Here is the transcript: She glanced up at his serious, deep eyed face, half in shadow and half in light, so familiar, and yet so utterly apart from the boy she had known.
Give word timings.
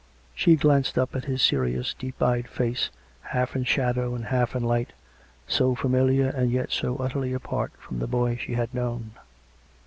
She 0.33 0.55
glanced 0.55 0.97
up 0.97 1.15
at 1.15 1.25
his 1.25 1.43
serious, 1.43 1.93
deep 1.93 2.23
eyed 2.23 2.47
face, 2.47 2.89
half 3.21 3.55
in 3.55 3.65
shadow 3.65 4.15
and 4.15 4.25
half 4.25 4.55
in 4.55 4.63
light, 4.63 4.93
so 5.45 5.75
familiar, 5.75 6.29
and 6.29 6.49
yet 6.51 6.71
so 6.71 6.95
utterly 6.97 7.33
apart 7.33 7.71
from 7.77 7.99
the 7.99 8.07
boy 8.07 8.37
she 8.37 8.53
had 8.55 8.73
known. 8.73 9.11